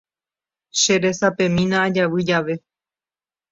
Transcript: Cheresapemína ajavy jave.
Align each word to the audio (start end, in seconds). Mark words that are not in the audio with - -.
Cheresapemína 0.79 1.75
ajavy 1.85 2.21
jave. 2.27 2.55